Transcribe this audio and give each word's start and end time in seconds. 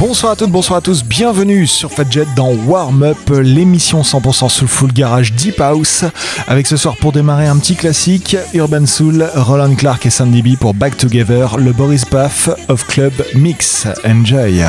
Bonsoir 0.00 0.32
à 0.32 0.36
toutes, 0.36 0.50
bonsoir 0.50 0.78
à 0.78 0.80
tous, 0.80 1.04
bienvenue 1.04 1.66
sur 1.66 1.90
Fadjet 1.90 2.26
dans 2.36 2.52
Warm 2.52 3.02
Up, 3.02 3.30
l'émission 3.30 4.02
100% 4.02 4.48
Soulful 4.48 4.92
Garage 4.92 5.32
Deep 5.32 5.60
House, 5.60 6.04
avec 6.46 6.66
ce 6.66 6.76
soir 6.76 6.96
pour 6.96 7.12
démarrer 7.12 7.46
un 7.46 7.56
petit 7.58 7.76
classique, 7.76 8.36
Urban 8.54 8.86
Soul, 8.86 9.28
Roland 9.34 9.74
Clark 9.74 10.04
et 10.06 10.10
Sandy 10.10 10.42
B 10.42 10.56
pour 10.58 10.74
Back 10.74 10.96
Together, 10.96 11.56
le 11.58 11.72
Boris 11.72 12.04
Paff 12.04 12.48
of 12.68 12.86
Club 12.86 13.12
Mix. 13.34 13.86
Enjoy! 14.04 14.64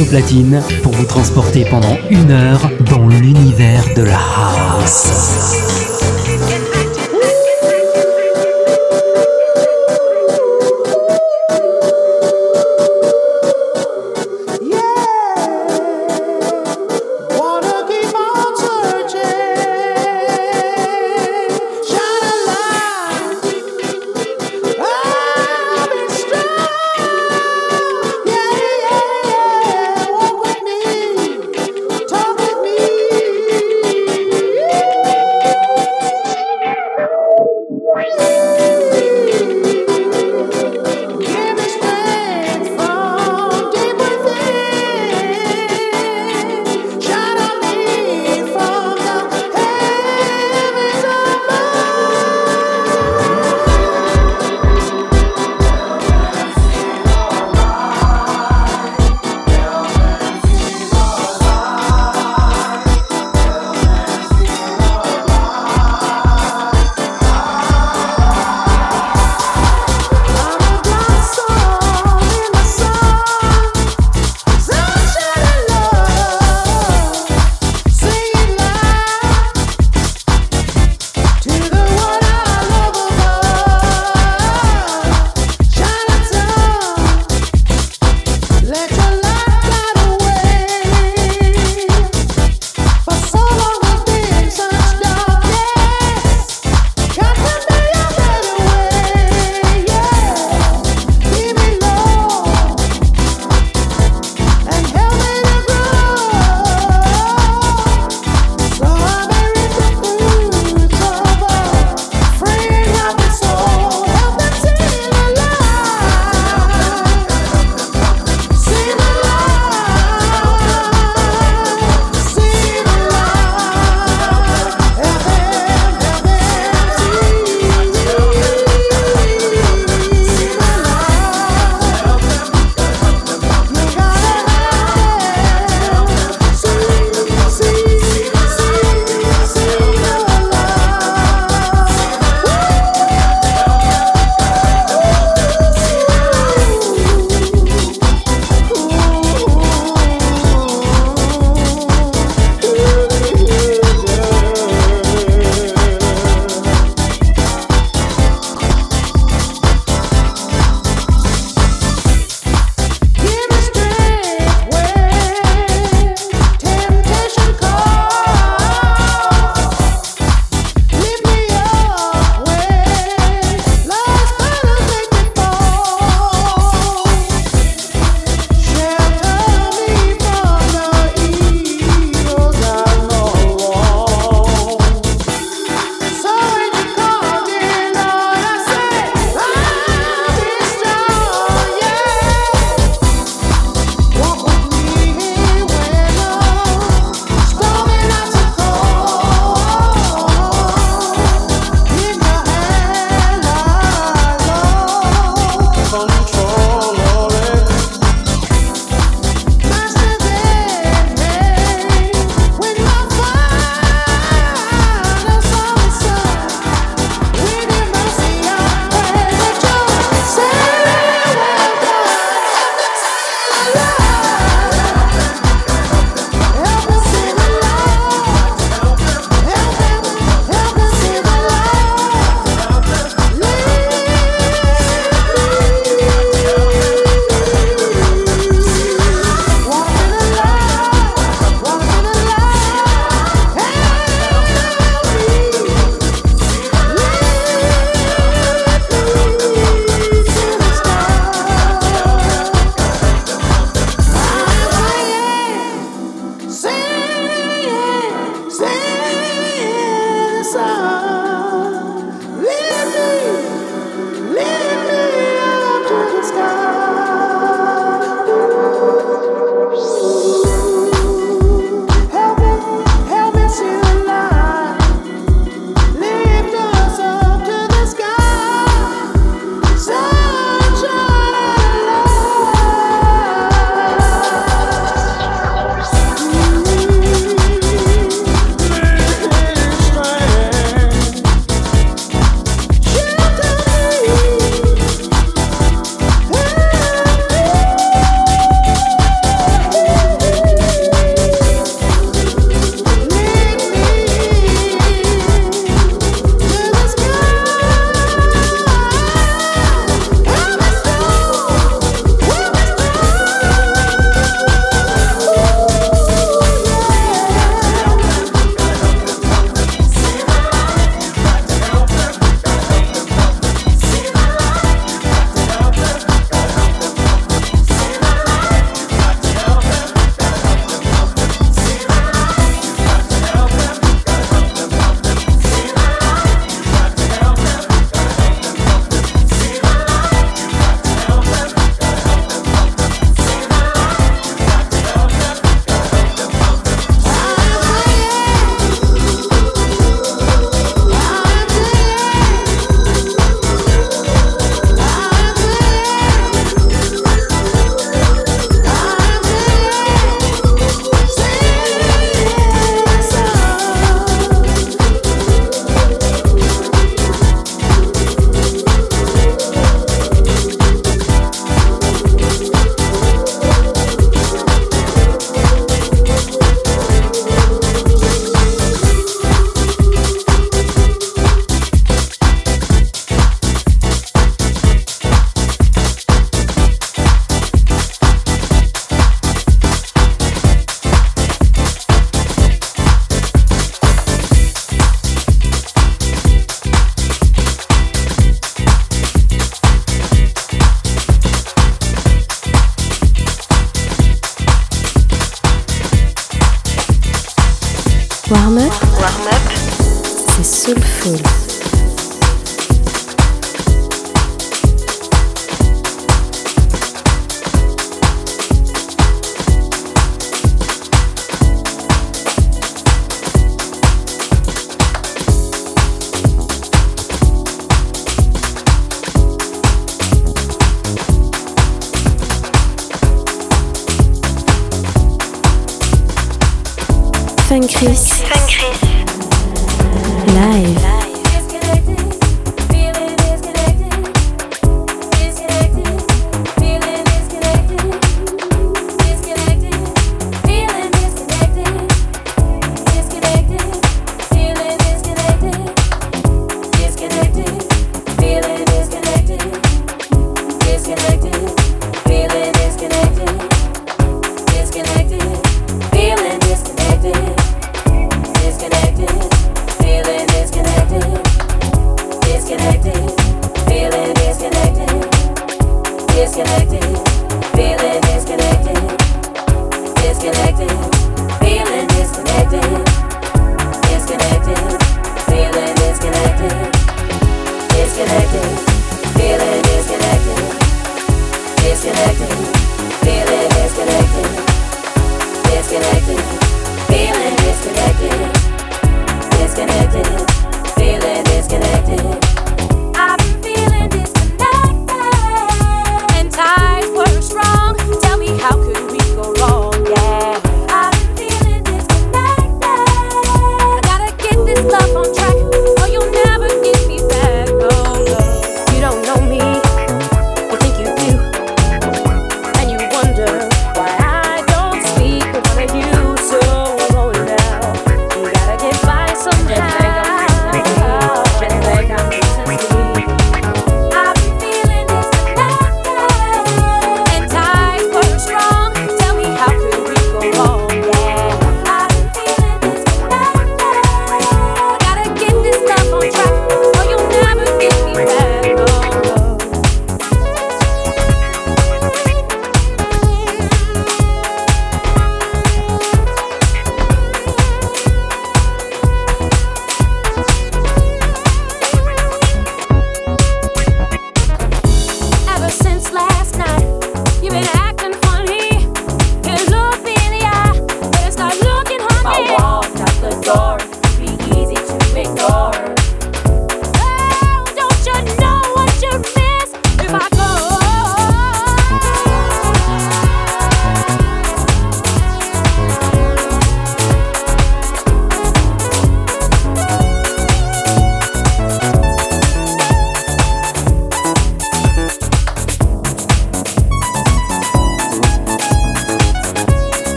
Platine 0.00 0.62
pour 0.82 0.92
vous 0.92 1.04
transporter 1.04 1.66
pendant 1.66 1.98
une 2.08 2.30
heure 2.30 2.70
dans 2.90 3.06
l'univers 3.08 3.84
de 3.94 4.02
la 4.02 4.16
house. 4.16 5.61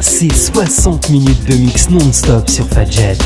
C'est 0.00 0.32
60 0.32 1.10
minutes 1.10 1.44
de 1.48 1.54
mix 1.54 1.90
non-stop 1.90 2.48
sur 2.48 2.66
Fadjet. 2.68 3.16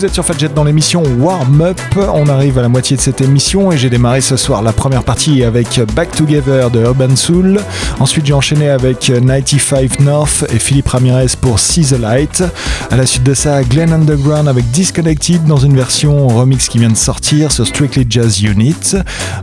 Vous 0.00 0.06
êtes 0.06 0.14
sur 0.14 0.24
Fadjet 0.24 0.48
dans 0.48 0.64
l'émission 0.64 1.02
Warm 1.18 1.60
Up. 1.60 1.78
On 1.94 2.26
arrive 2.28 2.56
à 2.56 2.62
la 2.62 2.70
moitié 2.70 2.96
de 2.96 3.02
cette 3.02 3.20
émission 3.20 3.70
et 3.70 3.76
j'ai 3.76 3.90
démarré 3.90 4.22
ce 4.22 4.34
soir 4.34 4.62
la 4.62 4.72
première 4.72 5.04
partie 5.04 5.44
avec 5.44 5.78
Back 5.94 6.16
Together 6.16 6.70
de 6.70 6.80
Urban 6.80 7.16
Soul. 7.16 7.60
Ensuite, 7.98 8.24
j'ai 8.24 8.32
enchaîné 8.32 8.70
avec 8.70 8.98
95 9.00 9.98
North 9.98 10.46
et 10.50 10.58
Philippe 10.58 10.88
Ramirez 10.88 11.32
pour 11.38 11.58
See 11.58 11.84
the 11.84 11.98
Light. 12.00 12.42
À 12.90 12.96
la 12.96 13.04
suite 13.04 13.24
de 13.24 13.34
ça, 13.34 13.62
Glenn 13.62 13.92
Underground 13.92 14.48
avec 14.48 14.70
Disconnected 14.70 15.44
dans 15.44 15.58
une 15.58 15.76
version 15.76 16.28
remix 16.28 16.68
qui 16.70 16.78
vient 16.78 16.88
de 16.88 16.96
sortir 16.96 17.52
sur 17.52 17.66
Strictly 17.66 18.06
Jazz 18.08 18.42
Unit. 18.42 18.96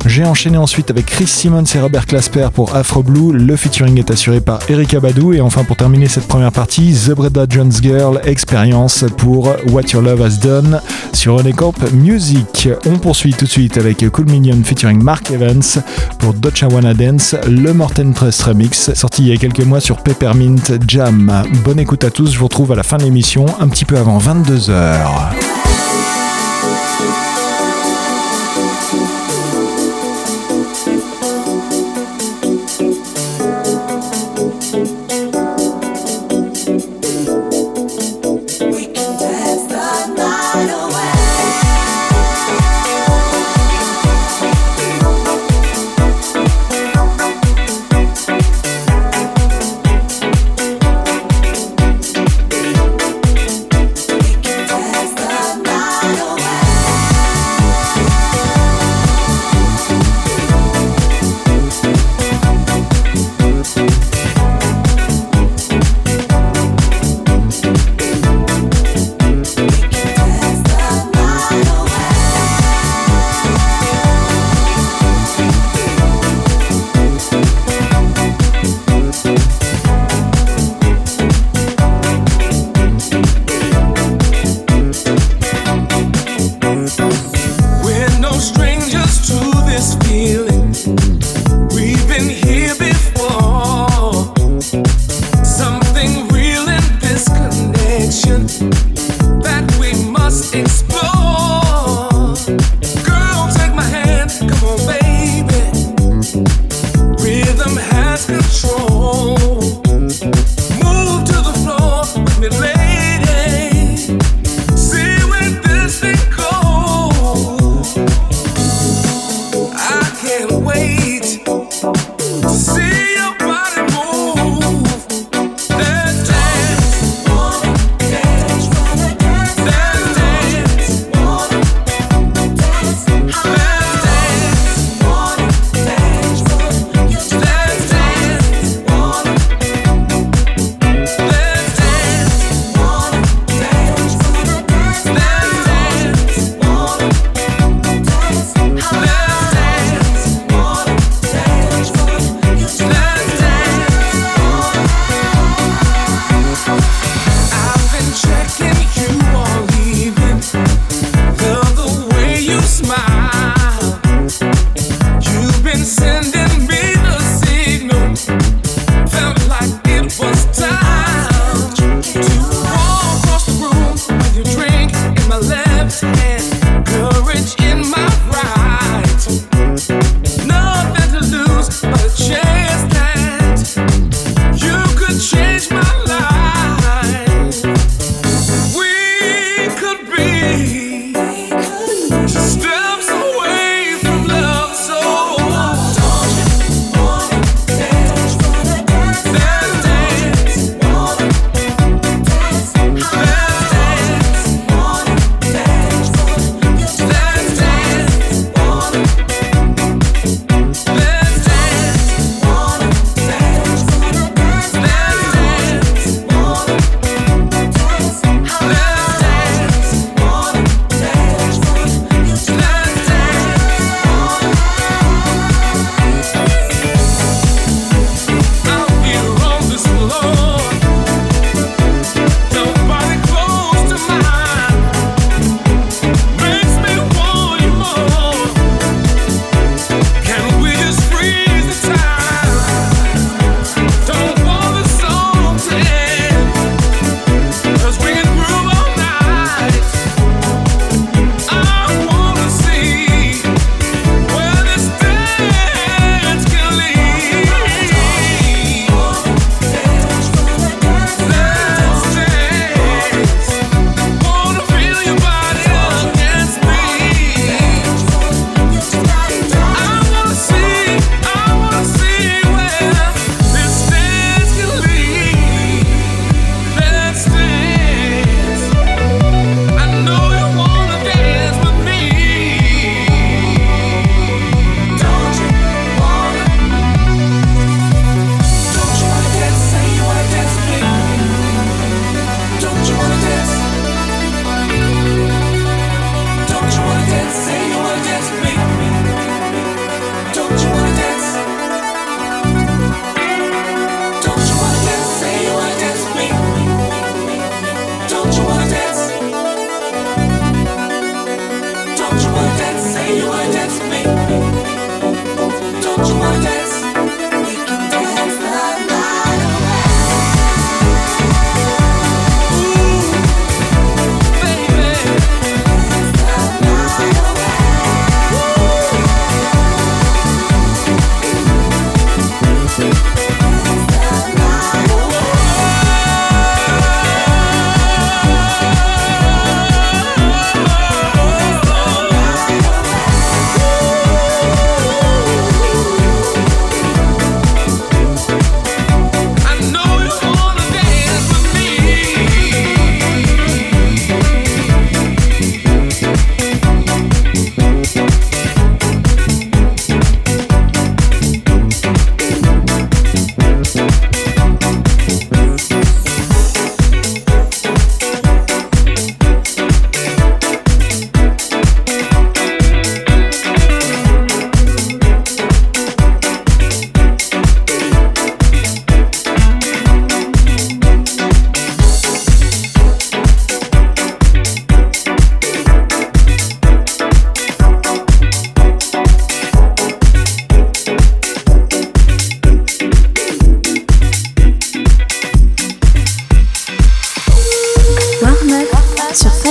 J'ai 0.08 0.26
enchaîné 0.26 0.58
ensuite 0.58 0.89
avec 0.89 1.06
Chris 1.06 1.28
Simmons 1.28 1.65
et 1.76 1.80
Robert 1.80 2.08
Clasper 2.08 2.48
pour 2.52 2.76
Afro 2.76 3.04
Blue. 3.04 3.32
Le 3.32 3.56
featuring 3.56 4.00
est 4.00 4.10
assuré 4.10 4.41
par 4.41 4.62
Erika 4.70 5.00
Badou. 5.00 5.34
Et 5.34 5.39
enfin, 5.41 5.63
pour 5.63 5.76
terminer 5.76 6.08
cette 6.08 6.28
première 6.28 6.52
partie, 6.52 6.98
The 7.06 7.12
Breda 7.12 7.46
Jones 7.48 7.74
Girl 7.80 8.20
Experience 8.26 9.06
pour 9.17 9.56
What 9.67 9.84
Your 9.93 10.02
Love 10.02 10.24
Has 10.24 10.39
Done 10.39 10.46
sur 11.13 11.36
Renécorp 11.36 11.91
Music. 11.93 12.69
On 12.86 12.97
poursuit 12.97 13.33
tout 13.33 13.45
de 13.45 13.49
suite 13.49 13.77
avec 13.77 14.07
Cool 14.10 14.25
Minion 14.29 14.63
featuring 14.63 15.01
Mark 15.01 15.31
Evans 15.31 15.83
pour 16.19 16.33
Wanna 16.71 16.93
Dance, 16.93 17.36
le 17.47 17.73
Morten 17.73 18.13
Press 18.13 18.43
Remix, 18.43 18.93
sorti 18.93 19.23
il 19.23 19.27
y 19.29 19.33
a 19.33 19.38
quelques 19.38 19.65
mois 19.65 19.79
sur 19.79 19.97
Peppermint 19.97 20.79
Jam. 20.88 21.43
Bonne 21.63 21.79
écoute 21.79 22.03
à 22.03 22.12
tous, 22.12 22.31
je 22.31 22.39
vous 22.39 22.45
retrouve 22.45 22.71
à 22.71 22.75
la 22.75 22.83
fin 22.83 22.97
de 22.97 23.03
l'émission, 23.03 23.45
un 23.60 23.67
petit 23.67 23.86
peu 23.86 23.97
avant 23.97 24.19
22h. 24.19 25.57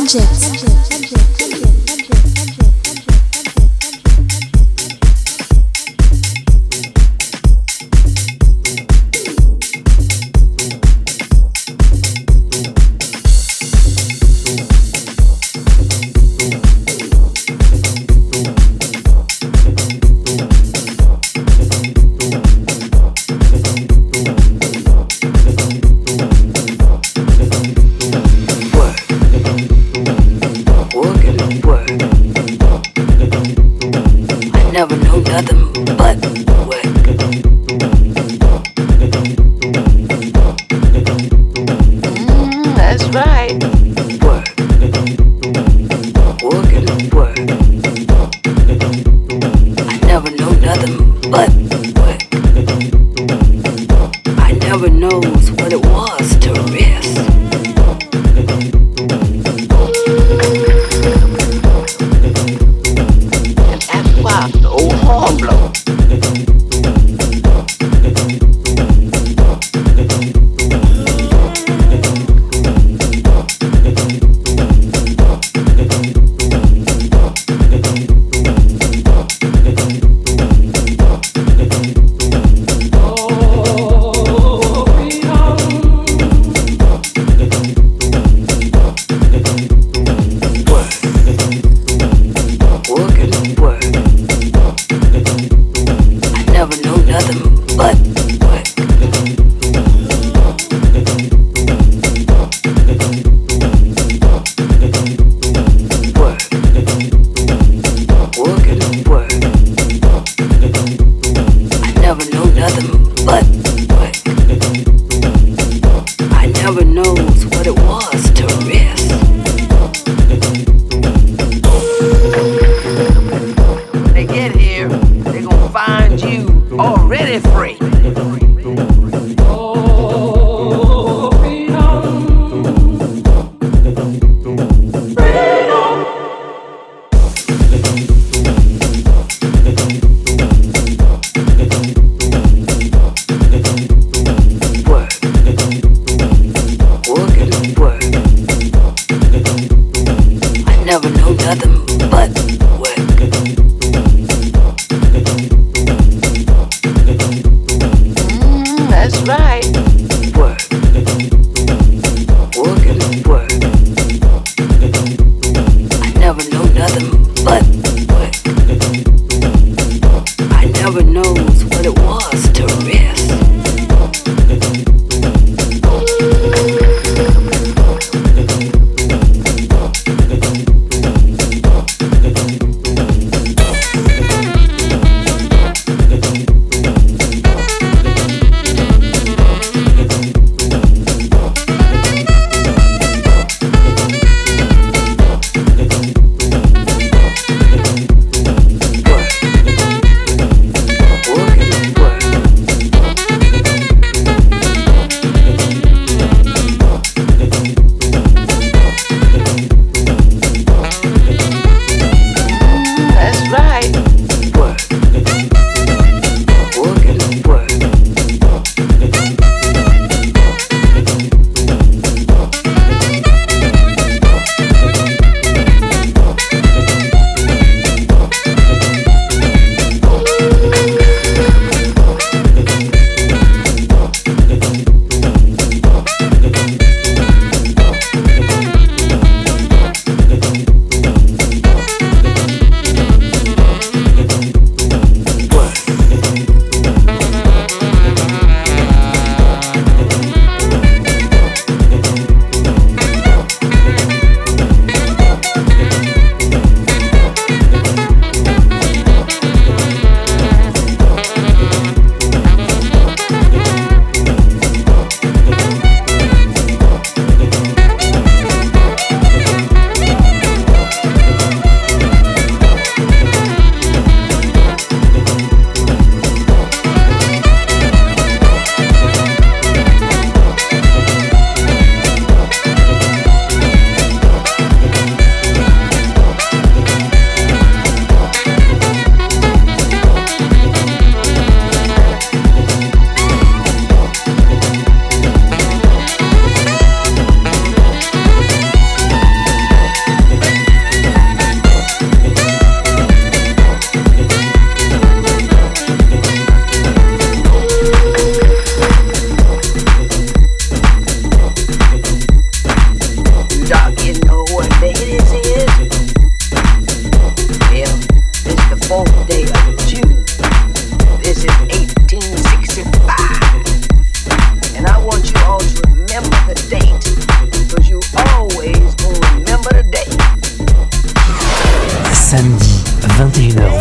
Exit. 0.06 0.95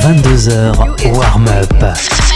21h-22h, 0.01 1.13
warm-up. 1.15 2.34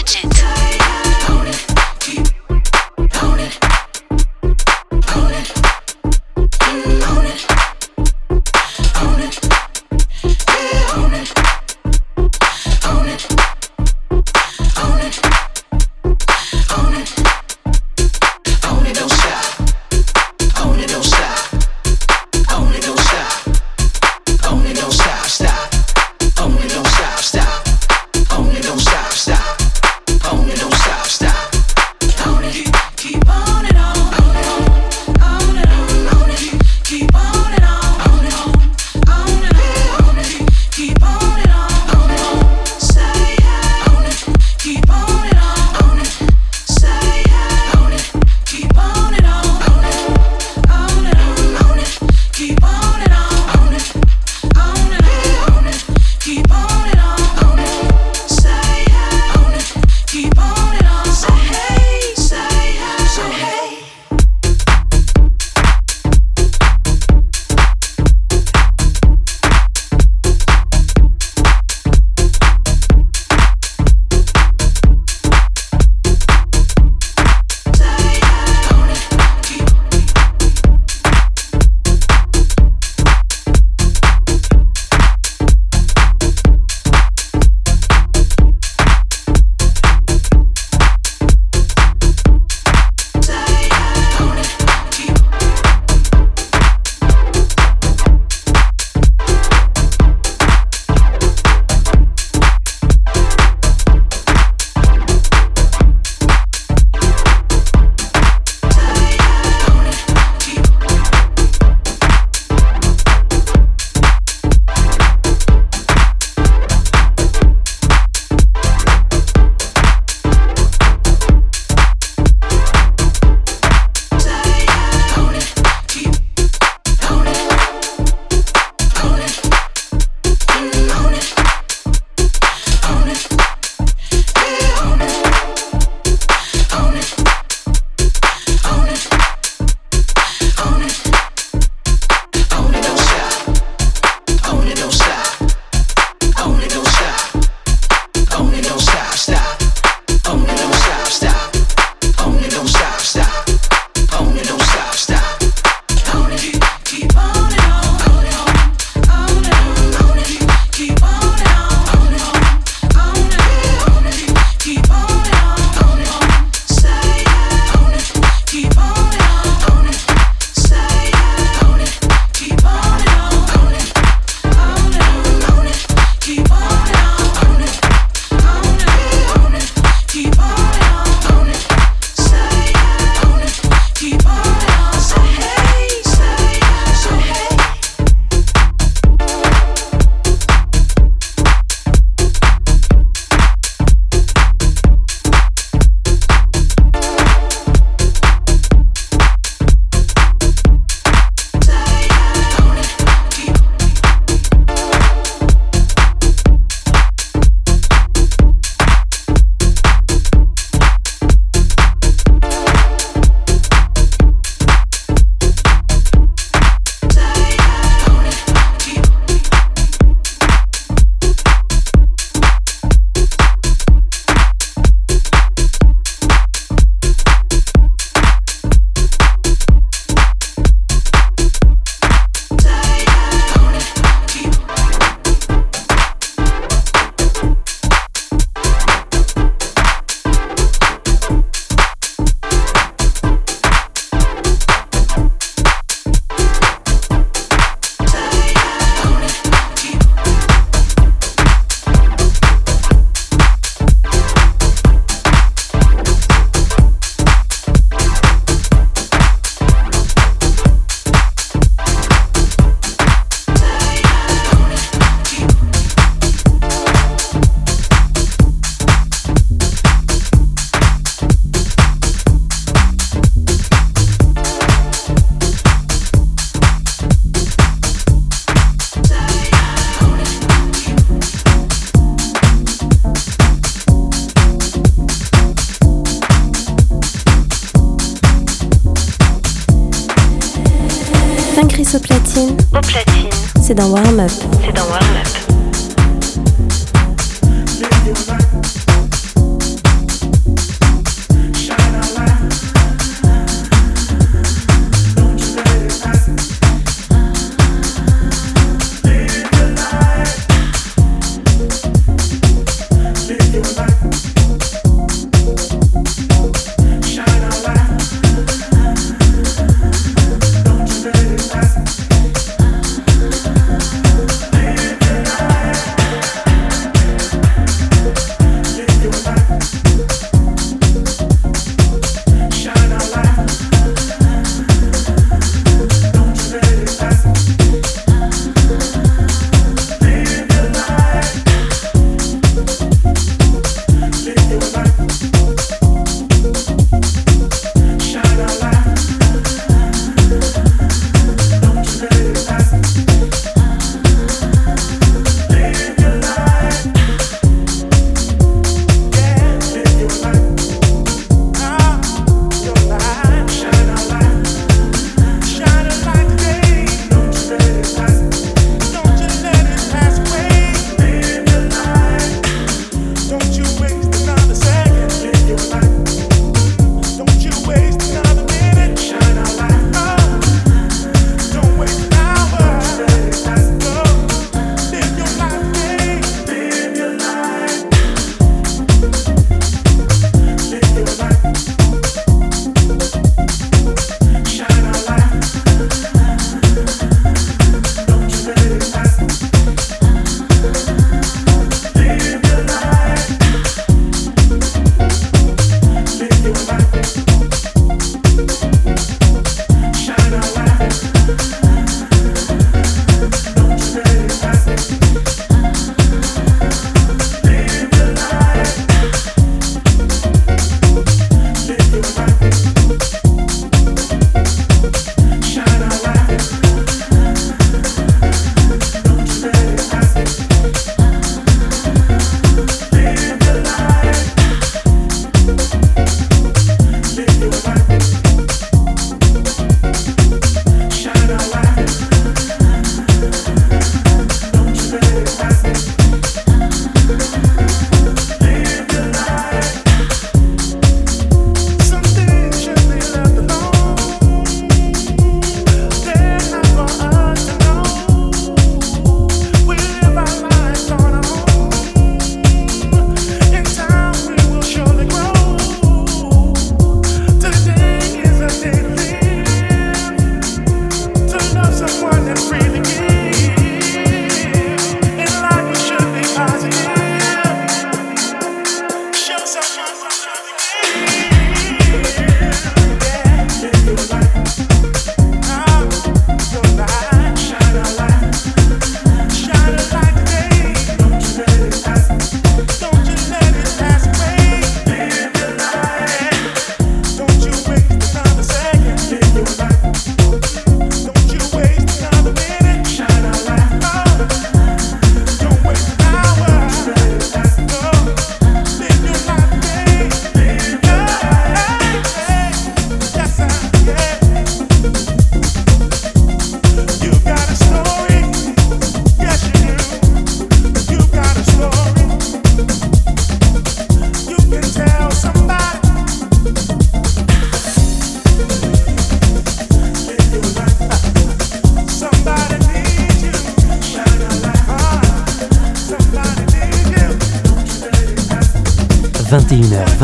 Dans 293.80 293.92
Warm 293.92 294.20
Up. 294.20 294.59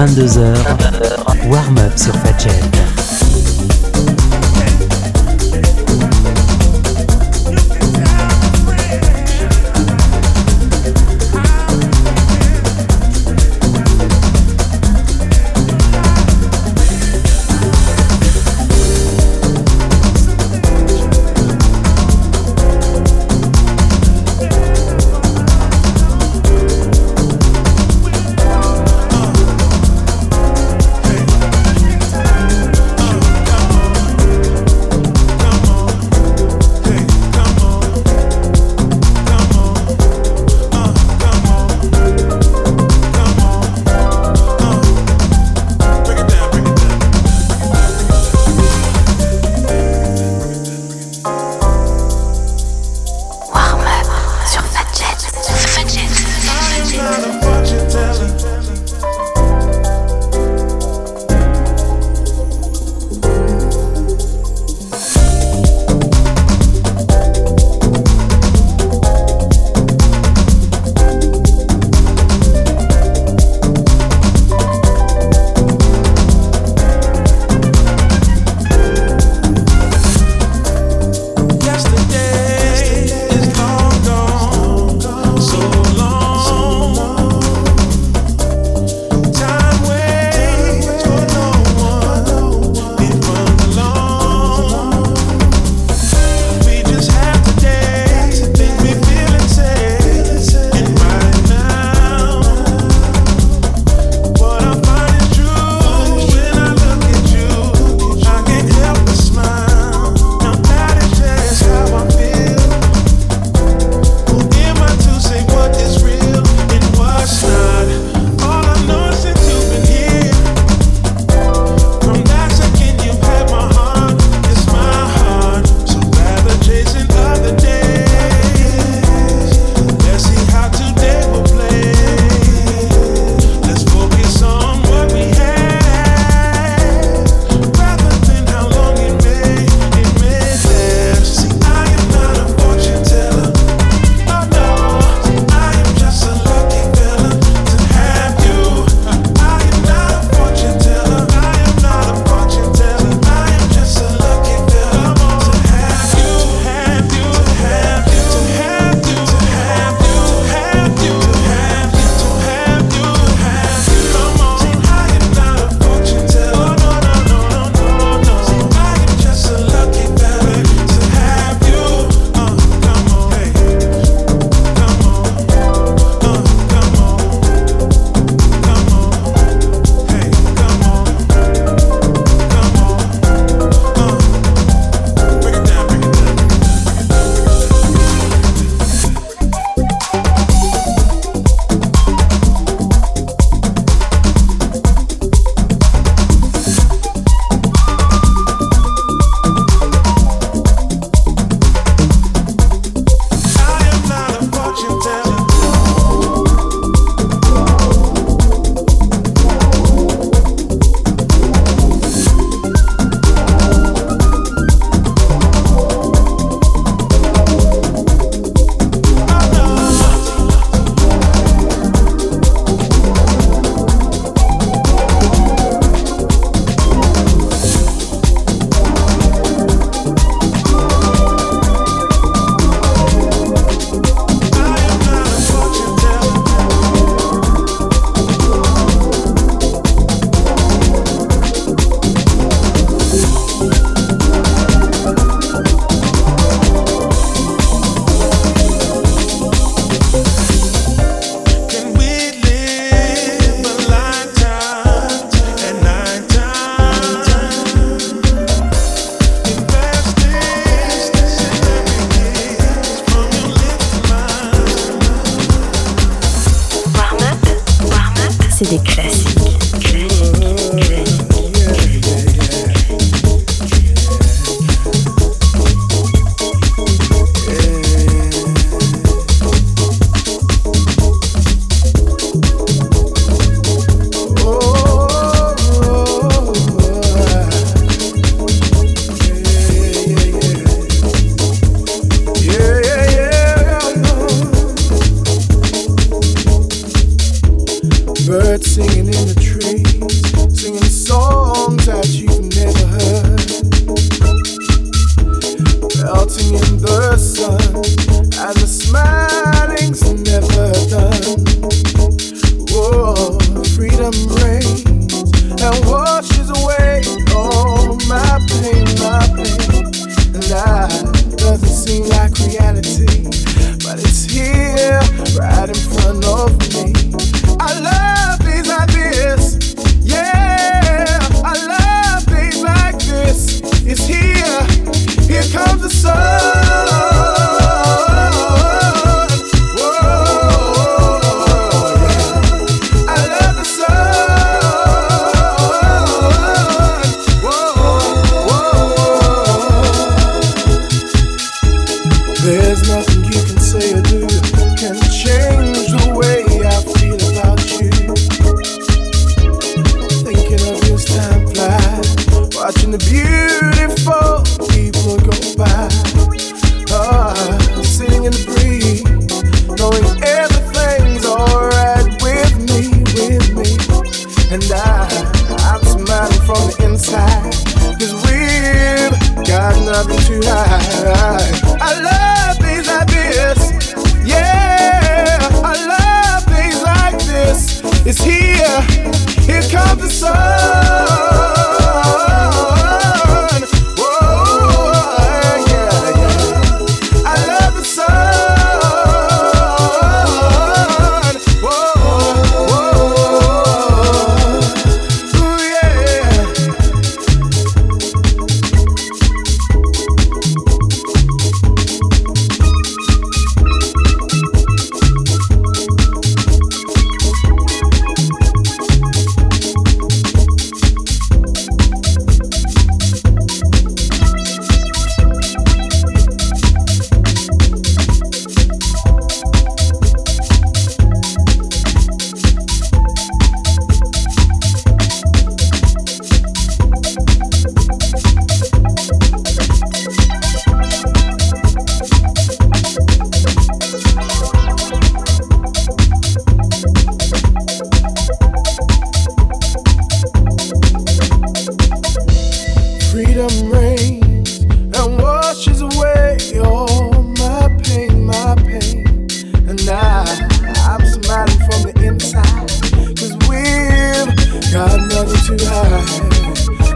22h, 0.06 0.75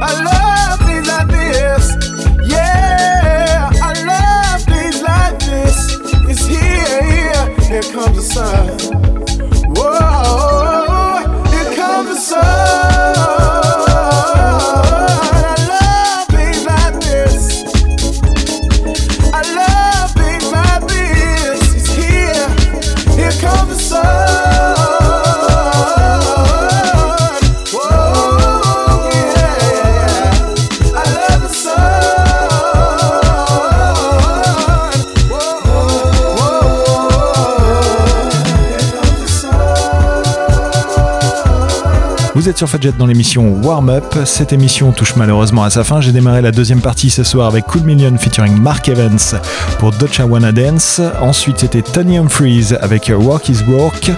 I 0.01 0.23
love 0.23 0.79
things 0.87 1.07
like 1.07 1.27
this. 1.27 2.49
Yeah, 2.49 3.69
I 3.83 3.93
love 4.05 4.61
things 4.63 5.01
like 5.01 5.39
this. 5.39 5.99
It's 6.29 6.45
here, 6.45 7.03
here. 7.03 7.59
Here 7.67 7.93
comes 7.93 8.15
the 8.15 8.21
sun. 8.21 8.88
Sur 42.57 42.69
Fadjet 42.69 42.93
dans 42.97 43.05
l'émission 43.05 43.59
Warm 43.63 43.89
Up. 43.89 44.15
Cette 44.25 44.53
émission 44.53 44.91
touche 44.91 45.15
malheureusement 45.15 45.63
à 45.63 45.69
sa 45.69 45.83
fin. 45.83 46.01
J'ai 46.01 46.11
démarré 46.11 46.41
la 46.41 46.51
deuxième 46.51 46.81
partie 46.81 47.09
ce 47.09 47.23
soir 47.23 47.47
avec 47.47 47.65
Cool 47.65 47.81
Million 47.81 48.17
featuring 48.17 48.57
Mark 48.59 48.87
Evans 48.87 49.19
pour 49.77 49.91
Dutch 49.91 50.19
Wanna 50.19 50.51
Dance. 50.51 51.01
Ensuite, 51.21 51.59
c'était 51.59 51.81
Tony 51.81 52.17
Humphries 52.17 52.73
avec 52.81 53.11
Work 53.15 53.49
is 53.49 53.59
Work. 53.67 54.11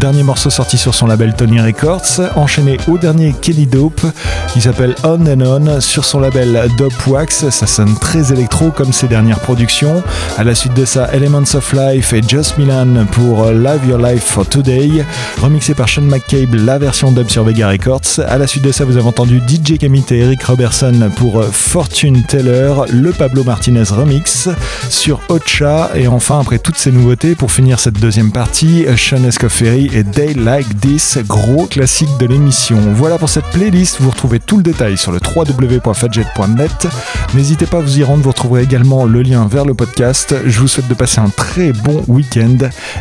Dernier 0.00 0.22
morceau 0.22 0.50
sorti 0.50 0.78
sur 0.78 0.94
son 0.94 1.06
label 1.06 1.34
Tony 1.34 1.60
Records. 1.60 2.20
Enchaîné 2.34 2.78
au 2.88 2.98
dernier 2.98 3.34
Kelly 3.40 3.66
Dope 3.66 4.04
qui 4.52 4.60
s'appelle 4.60 4.94
On 5.04 5.24
and 5.26 5.40
On 5.42 5.80
sur 5.80 6.04
son 6.04 6.20
label 6.20 6.68
Dope 6.78 7.06
Wax. 7.06 7.50
Ça 7.50 7.66
sonne 7.66 7.94
très 7.98 8.32
électro 8.32 8.70
comme 8.70 8.92
ses 8.92 9.06
dernières 9.06 9.40
productions. 9.40 10.02
À 10.38 10.44
la 10.44 10.54
suite 10.54 10.74
de 10.74 10.84
ça, 10.84 11.08
Elements 11.12 11.54
of 11.54 11.72
Life 11.72 12.12
et 12.12 12.22
Just 12.26 12.58
Milan 12.58 13.06
pour 13.12 13.50
Live 13.50 13.86
Your 13.86 13.98
Life 13.98 14.24
for 14.24 14.46
Today. 14.48 15.04
Remixé 15.40 15.74
par 15.74 15.88
Sean 15.88 16.02
McCabe, 16.02 16.54
la 16.54 16.78
version 16.78 17.12
dub 17.12 17.28
sur 17.28 17.44
Vega 17.44 17.75
Records. 17.76 18.24
À 18.26 18.38
la 18.38 18.46
suite 18.46 18.64
de 18.64 18.72
ça, 18.72 18.84
vous 18.84 18.96
avez 18.96 19.06
entendu 19.06 19.40
DJ 19.46 19.78
Kamit 19.78 20.04
et 20.10 20.18
Eric 20.18 20.42
Robertson 20.44 21.10
pour 21.16 21.40
euh, 21.40 21.48
Fortune 21.50 22.22
Teller, 22.22 22.72
le 22.90 23.12
Pablo 23.12 23.44
Martinez 23.44 23.84
remix 23.90 24.48
sur 24.88 25.20
Ocha. 25.28 25.90
Et 25.94 26.08
enfin, 26.08 26.40
après 26.40 26.58
toutes 26.58 26.76
ces 26.76 26.92
nouveautés, 26.92 27.34
pour 27.34 27.52
finir 27.52 27.78
cette 27.78 28.00
deuxième 28.00 28.32
partie, 28.32 28.86
Sean 28.96 29.22
Escoffery 29.24 29.90
et 29.92 30.02
Day 30.02 30.34
Like 30.34 30.80
This, 30.80 31.18
gros 31.26 31.66
classique 31.66 32.08
de 32.18 32.26
l'émission. 32.26 32.78
Voilà 32.94 33.18
pour 33.18 33.28
cette 33.28 33.46
playlist. 33.46 33.98
Vous 34.00 34.10
retrouvez 34.10 34.40
tout 34.40 34.56
le 34.56 34.62
détail 34.62 34.96
sur 34.96 35.12
le 35.12 35.18
www.fadjet.net. 35.18 36.88
N'hésitez 37.34 37.66
pas 37.66 37.78
à 37.78 37.80
vous 37.80 37.98
y 37.98 38.04
rendre. 38.04 38.22
Vous 38.22 38.30
retrouverez 38.30 38.62
également 38.62 39.04
le 39.04 39.22
lien 39.22 39.46
vers 39.46 39.64
le 39.64 39.74
podcast. 39.74 40.34
Je 40.44 40.60
vous 40.60 40.68
souhaite 40.68 40.88
de 40.88 40.94
passer 40.94 41.20
un 41.20 41.30
très 41.30 41.72
bon 41.72 42.02
week-end. 42.08 42.58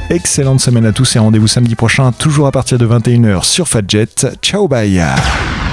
Excellente 0.09 0.59
semaine 0.59 0.85
à 0.85 0.91
tous 0.91 1.15
et 1.15 1.19
rendez-vous 1.19 1.47
samedi 1.47 1.75
prochain, 1.75 2.11
toujours 2.11 2.47
à 2.47 2.51
partir 2.51 2.77
de 2.77 2.87
21h 2.87 3.43
sur 3.43 3.67
Fadjet. 3.67 4.07
Ciao, 4.41 4.54
Showbeia. 4.55 5.64